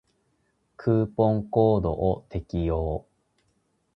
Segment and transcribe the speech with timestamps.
[0.77, 3.05] クーポンコードを適用